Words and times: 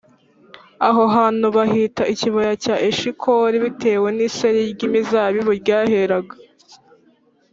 Aho 0.87 1.03
hantu 1.15 1.45
bahita 1.57 2.03
ikibaya 2.13 2.53
cya 2.63 2.75
Eshikoli 2.89 3.55
bitewe 3.65 4.07
n’iseri 4.17 4.59
ry’imizabibu 4.73 5.51
ryaheraga 5.61 6.33